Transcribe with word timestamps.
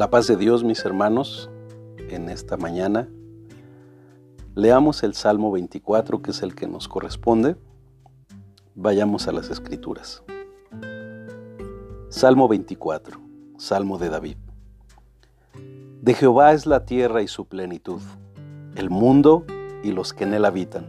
La 0.00 0.08
paz 0.08 0.26
de 0.26 0.38
Dios, 0.38 0.64
mis 0.64 0.82
hermanos, 0.86 1.50
en 2.08 2.30
esta 2.30 2.56
mañana. 2.56 3.06
Leamos 4.54 5.02
el 5.02 5.12
Salmo 5.12 5.52
24, 5.52 6.22
que 6.22 6.30
es 6.30 6.42
el 6.42 6.54
que 6.54 6.66
nos 6.66 6.88
corresponde. 6.88 7.56
Vayamos 8.74 9.28
a 9.28 9.32
las 9.32 9.50
escrituras. 9.50 10.22
Salmo 12.08 12.48
24, 12.48 13.20
Salmo 13.58 13.98
de 13.98 14.08
David. 14.08 14.36
De 16.00 16.14
Jehová 16.14 16.54
es 16.54 16.64
la 16.64 16.86
tierra 16.86 17.20
y 17.20 17.28
su 17.28 17.44
plenitud, 17.44 18.00
el 18.76 18.88
mundo 18.88 19.44
y 19.84 19.92
los 19.92 20.14
que 20.14 20.24
en 20.24 20.32
él 20.32 20.46
habitan. 20.46 20.86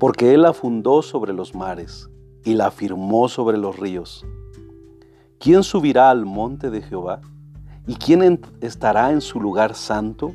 Porque 0.00 0.34
él 0.34 0.42
la 0.42 0.52
fundó 0.52 1.00
sobre 1.02 1.32
los 1.32 1.54
mares 1.54 2.10
y 2.42 2.54
la 2.54 2.66
afirmó 2.66 3.28
sobre 3.28 3.56
los 3.56 3.78
ríos. 3.78 4.26
¿Quién 5.38 5.62
subirá 5.62 6.10
al 6.10 6.24
monte 6.24 6.70
de 6.70 6.82
Jehová? 6.82 7.20
¿Y 7.86 7.96
quién 7.96 8.40
estará 8.62 9.12
en 9.12 9.20
su 9.20 9.38
lugar 9.38 9.74
santo? 9.74 10.34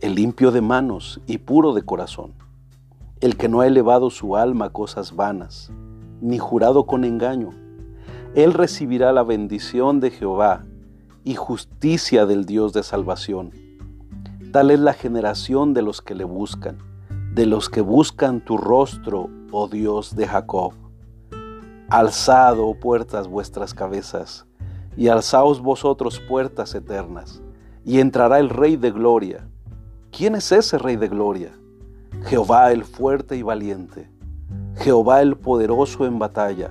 El 0.00 0.16
limpio 0.16 0.50
de 0.50 0.60
manos 0.60 1.20
y 1.28 1.38
puro 1.38 1.72
de 1.72 1.82
corazón, 1.82 2.34
el 3.20 3.36
que 3.36 3.48
no 3.48 3.60
ha 3.60 3.68
elevado 3.68 4.10
su 4.10 4.34
alma 4.34 4.64
a 4.66 4.70
cosas 4.70 5.14
vanas, 5.14 5.70
ni 6.20 6.36
jurado 6.38 6.84
con 6.84 7.04
engaño. 7.04 7.50
Él 8.34 8.54
recibirá 8.54 9.12
la 9.12 9.22
bendición 9.22 10.00
de 10.00 10.10
Jehová 10.10 10.64
y 11.22 11.36
justicia 11.36 12.26
del 12.26 12.44
Dios 12.44 12.72
de 12.72 12.82
salvación. 12.82 13.52
Tal 14.50 14.72
es 14.72 14.80
la 14.80 14.94
generación 14.94 15.74
de 15.74 15.82
los 15.82 16.02
que 16.02 16.16
le 16.16 16.24
buscan, 16.24 16.78
de 17.34 17.46
los 17.46 17.70
que 17.70 17.82
buscan 17.82 18.44
tu 18.44 18.58
rostro, 18.58 19.30
oh 19.52 19.68
Dios 19.68 20.16
de 20.16 20.26
Jacob. 20.26 20.72
Alzado, 21.88 22.66
oh 22.66 22.74
puertas, 22.74 23.28
vuestras 23.28 23.74
cabezas 23.74 24.49
y 24.96 25.08
alzaos 25.08 25.60
vosotros 25.60 26.20
puertas 26.20 26.74
eternas, 26.74 27.42
y 27.84 28.00
entrará 28.00 28.38
el 28.38 28.48
Rey 28.48 28.76
de 28.76 28.90
Gloria. 28.90 29.46
¿Quién 30.10 30.34
es 30.34 30.50
ese 30.52 30.78
Rey 30.78 30.96
de 30.96 31.08
Gloria? 31.08 31.52
Jehová 32.24 32.72
el 32.72 32.84
fuerte 32.84 33.36
y 33.36 33.42
valiente, 33.42 34.10
Jehová 34.76 35.22
el 35.22 35.36
poderoso 35.36 36.04
en 36.04 36.18
batalla. 36.18 36.70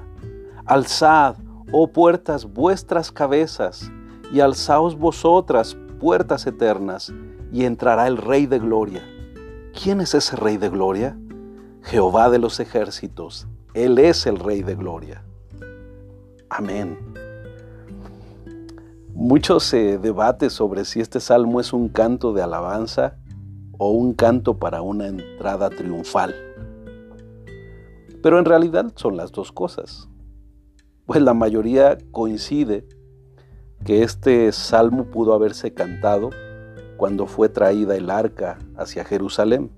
Alzad, 0.66 1.36
oh 1.72 1.88
puertas, 1.88 2.46
vuestras 2.46 3.12
cabezas, 3.12 3.92
y 4.32 4.42
alzaos 4.42 4.98
vosotras 4.98 5.76
puertas 6.00 6.46
eternas, 6.46 7.12
y 7.52 7.66
entrará 7.66 8.08
el 8.08 8.18
Rey 8.18 8.46
de 8.46 8.60
Gloria. 8.60 9.04
¿Quién 9.82 10.02
es 10.02 10.14
ese 10.14 10.36
Rey 10.36 10.58
de 10.58 10.70
Gloria? 10.70 11.18
Jehová 11.84 12.30
de 12.30 12.40
los 12.40 12.60
ejércitos, 12.60 13.48
Él 13.74 13.98
es 13.98 14.28
el 14.28 14.38
Rey 14.38 14.62
de 14.62 14.76
Gloria. 14.76 15.24
Amén. 16.50 16.98
Mucho 19.20 19.60
se 19.60 19.98
debate 19.98 20.50
sobre 20.50 20.86
si 20.86 21.02
este 21.02 21.20
salmo 21.20 21.60
es 21.60 21.74
un 21.74 21.90
canto 21.90 22.32
de 22.32 22.42
alabanza 22.42 23.18
o 23.78 23.92
un 23.92 24.14
canto 24.14 24.60
para 24.60 24.82
una 24.82 25.08
entrada 25.08 25.70
triunfal. 25.70 26.34
Pero 28.24 28.40
en 28.40 28.46
realidad 28.46 28.94
son 28.96 29.18
las 29.18 29.34
dos 29.34 29.52
cosas. 29.52 30.08
Pues 31.06 31.22
la 31.22 31.34
mayoría 31.34 31.98
coincide 32.12 32.88
que 33.84 34.04
este 34.04 34.54
salmo 34.54 35.04
pudo 35.04 35.34
haberse 35.34 35.74
cantado 35.74 36.30
cuando 36.96 37.28
fue 37.28 37.50
traída 37.50 37.98
el 37.98 38.10
arca 38.10 38.58
hacia 38.78 39.04
Jerusalén. 39.04 39.70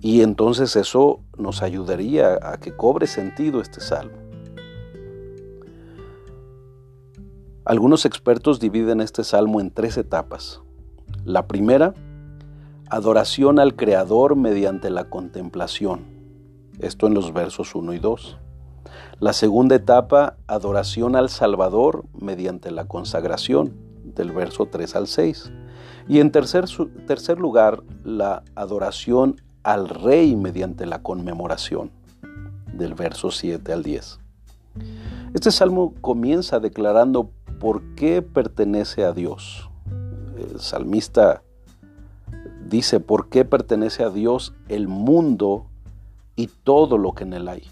Y 0.00 0.22
entonces 0.22 0.76
eso 0.76 1.24
nos 1.36 1.60
ayudaría 1.64 2.38
a 2.40 2.60
que 2.60 2.76
cobre 2.76 3.08
sentido 3.08 3.60
este 3.60 3.80
salmo. 3.80 4.25
Algunos 7.66 8.04
expertos 8.04 8.60
dividen 8.60 9.00
este 9.00 9.24
salmo 9.24 9.60
en 9.60 9.72
tres 9.72 9.96
etapas. 9.96 10.62
La 11.24 11.48
primera, 11.48 11.94
adoración 12.90 13.58
al 13.58 13.74
Creador 13.74 14.36
mediante 14.36 14.88
la 14.88 15.10
contemplación. 15.10 16.04
Esto 16.78 17.08
en 17.08 17.14
los 17.14 17.32
versos 17.32 17.74
1 17.74 17.92
y 17.94 17.98
2. 17.98 18.38
La 19.18 19.32
segunda 19.32 19.74
etapa, 19.74 20.36
adoración 20.46 21.16
al 21.16 21.28
Salvador 21.28 22.04
mediante 22.16 22.70
la 22.70 22.84
consagración, 22.84 23.74
del 24.04 24.30
verso 24.30 24.66
3 24.66 24.94
al 24.94 25.08
6. 25.08 25.50
Y 26.06 26.20
en 26.20 26.30
tercer, 26.30 26.66
tercer 27.08 27.40
lugar, 27.40 27.82
la 28.04 28.44
adoración 28.54 29.42
al 29.64 29.88
Rey 29.88 30.36
mediante 30.36 30.86
la 30.86 31.02
conmemoración, 31.02 31.90
del 32.72 32.94
verso 32.94 33.32
7 33.32 33.72
al 33.72 33.82
10. 33.82 34.20
Este 35.34 35.50
salmo 35.50 35.94
comienza 36.00 36.60
declarando 36.60 37.32
por 37.58 37.82
qué 37.94 38.22
pertenece 38.22 39.04
a 39.04 39.12
Dios. 39.12 39.68
El 40.38 40.60
salmista 40.60 41.42
dice, 42.68 43.00
¿por 43.00 43.28
qué 43.28 43.44
pertenece 43.44 44.02
a 44.02 44.10
Dios 44.10 44.54
el 44.68 44.88
mundo 44.88 45.66
y 46.34 46.48
todo 46.48 46.98
lo 46.98 47.12
que 47.12 47.24
en 47.24 47.32
él 47.32 47.48
hay? 47.48 47.62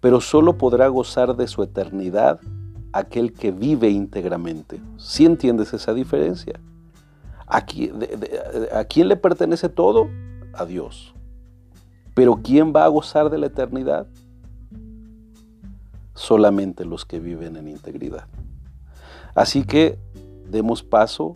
Pero 0.00 0.20
solo 0.20 0.58
podrá 0.58 0.88
gozar 0.88 1.36
de 1.36 1.46
su 1.46 1.62
eternidad 1.62 2.40
aquel 2.92 3.32
que 3.32 3.50
vive 3.50 3.88
íntegramente. 3.88 4.80
¿Sí 4.98 5.24
entiendes 5.24 5.72
esa 5.72 5.94
diferencia? 5.94 6.60
¿A 7.46 7.64
quién, 7.64 8.06
¿A 8.72 8.84
quién 8.84 9.08
le 9.08 9.16
pertenece 9.16 9.68
todo? 9.68 10.08
A 10.54 10.64
Dios. 10.64 11.14
Pero 12.14 12.40
¿quién 12.42 12.72
va 12.74 12.84
a 12.84 12.88
gozar 12.88 13.30
de 13.30 13.38
la 13.38 13.46
eternidad? 13.46 14.06
Solamente 16.14 16.84
los 16.84 17.04
que 17.04 17.20
viven 17.20 17.56
en 17.56 17.68
integridad. 17.68 18.26
Así 19.34 19.64
que 19.64 19.98
demos 20.48 20.82
paso 20.82 21.34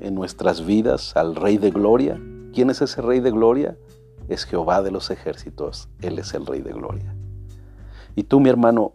en 0.00 0.14
nuestras 0.14 0.64
vidas 0.64 1.16
al 1.16 1.34
Rey 1.34 1.58
de 1.58 1.70
Gloria. 1.70 2.20
¿Quién 2.52 2.70
es 2.70 2.82
ese 2.82 3.02
Rey 3.02 3.20
de 3.20 3.30
Gloria? 3.30 3.76
Es 4.28 4.44
Jehová 4.44 4.82
de 4.82 4.90
los 4.90 5.10
ejércitos. 5.10 5.88
Él 6.02 6.18
es 6.18 6.34
el 6.34 6.46
Rey 6.46 6.60
de 6.60 6.72
Gloria. 6.72 7.14
Y 8.14 8.24
tú, 8.24 8.40
mi 8.40 8.50
hermano, 8.50 8.92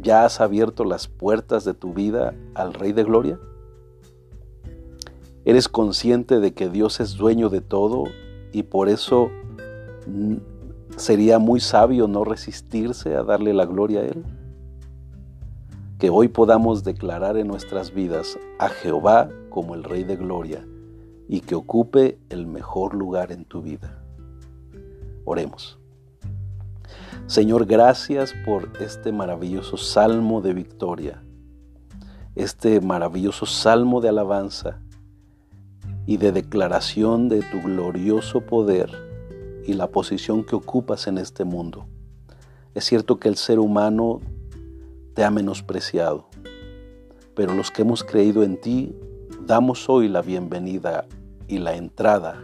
¿ya 0.00 0.24
has 0.24 0.40
abierto 0.40 0.84
las 0.84 1.06
puertas 1.06 1.64
de 1.64 1.74
tu 1.74 1.92
vida 1.92 2.34
al 2.54 2.74
Rey 2.74 2.92
de 2.92 3.04
Gloria? 3.04 3.38
¿Eres 5.44 5.68
consciente 5.68 6.40
de 6.40 6.54
que 6.54 6.68
Dios 6.68 7.00
es 7.00 7.14
dueño 7.14 7.48
de 7.48 7.60
todo 7.60 8.04
y 8.52 8.64
por 8.64 8.88
eso 8.88 9.30
sería 10.96 11.38
muy 11.38 11.60
sabio 11.60 12.08
no 12.08 12.24
resistirse 12.24 13.16
a 13.16 13.22
darle 13.22 13.52
la 13.54 13.66
gloria 13.66 14.00
a 14.00 14.04
Él? 14.04 14.24
Que 15.98 16.10
hoy 16.10 16.28
podamos 16.28 16.84
declarar 16.84 17.36
en 17.36 17.48
nuestras 17.48 17.92
vidas 17.92 18.38
a 18.58 18.68
Jehová 18.68 19.28
como 19.50 19.74
el 19.74 19.84
Rey 19.84 20.04
de 20.04 20.16
Gloria 20.16 20.66
y 21.28 21.40
que 21.40 21.54
ocupe 21.54 22.18
el 22.28 22.46
mejor 22.46 22.94
lugar 22.94 23.32
en 23.32 23.44
tu 23.44 23.62
vida. 23.62 24.02
Oremos. 25.24 25.78
Señor, 27.26 27.66
gracias 27.66 28.34
por 28.44 28.68
este 28.80 29.12
maravilloso 29.12 29.76
salmo 29.76 30.40
de 30.40 30.54
victoria, 30.54 31.22
este 32.34 32.80
maravilloso 32.80 33.46
salmo 33.46 34.00
de 34.00 34.08
alabanza 34.08 34.80
y 36.04 36.16
de 36.16 36.32
declaración 36.32 37.28
de 37.28 37.42
tu 37.42 37.62
glorioso 37.62 38.40
poder 38.40 39.11
y 39.66 39.74
la 39.74 39.88
posición 39.90 40.44
que 40.44 40.56
ocupas 40.56 41.06
en 41.06 41.18
este 41.18 41.44
mundo. 41.44 41.86
Es 42.74 42.84
cierto 42.84 43.18
que 43.18 43.28
el 43.28 43.36
ser 43.36 43.58
humano 43.58 44.20
te 45.14 45.24
ha 45.24 45.30
menospreciado, 45.30 46.28
pero 47.34 47.54
los 47.54 47.70
que 47.70 47.82
hemos 47.82 48.02
creído 48.02 48.42
en 48.42 48.60
ti, 48.60 48.94
damos 49.46 49.88
hoy 49.88 50.08
la 50.08 50.22
bienvenida 50.22 51.06
y 51.48 51.58
la 51.58 51.74
entrada 51.74 52.42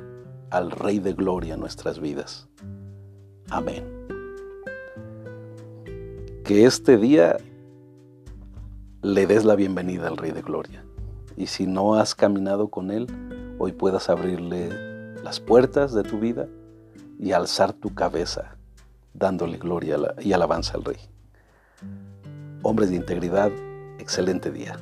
al 0.51 0.71
Rey 0.71 0.99
de 0.99 1.15
Gloria 1.15 1.55
en 1.55 1.61
nuestras 1.61 2.01
vidas. 2.01 2.49
Amén. 3.51 3.85
Que 6.45 6.65
este 6.65 6.97
día 6.97 7.37
le 9.03 9.27
des 9.27 9.45
la 9.45 9.55
bienvenida 9.55 10.09
al 10.09 10.17
Rey 10.17 10.33
de 10.33 10.43
Gloria. 10.43 10.85
Y 11.37 11.47
si 11.47 11.67
no 11.67 11.95
has 11.95 12.15
caminado 12.15 12.69
con 12.69 12.91
Él, 12.91 13.07
hoy 13.59 13.73
puedas 13.73 14.11
abrirle 14.11 14.69
las 15.23 15.41
puertas 15.41 15.95
de 15.95 16.03
tu 16.03 16.19
vida 16.19 16.49
y 17.19 17.33
alzar 17.33 17.73
tu 17.73 17.95
cabeza, 17.95 18.57
dándole 19.13 19.59
gloria 19.59 19.97
y 20.21 20.33
alabanza 20.33 20.75
al 20.75 20.85
Rey. 20.85 20.99
Hombres 22.63 22.91
de 22.91 22.97
integridad, 22.97 23.51
excelente 23.99 24.51
día. 24.51 24.79